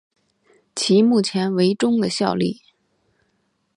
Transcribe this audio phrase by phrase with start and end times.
[0.75, 2.59] 其目前为中的效力。